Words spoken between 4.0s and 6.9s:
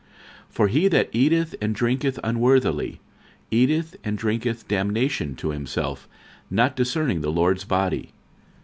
and drinketh damnation to himself, not